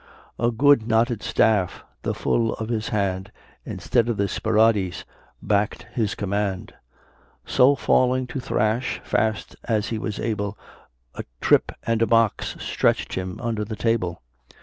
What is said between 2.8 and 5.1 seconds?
hand, Instead of the Spiradis,